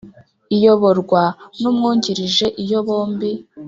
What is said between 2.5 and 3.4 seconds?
Iyo bombi